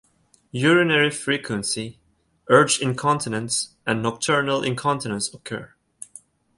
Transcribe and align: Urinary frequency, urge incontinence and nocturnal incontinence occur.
Urinary 0.49 1.11
frequency, 1.11 1.99
urge 2.47 2.81
incontinence 2.81 3.75
and 3.85 4.01
nocturnal 4.01 4.63
incontinence 4.63 5.31
occur. 5.31 5.75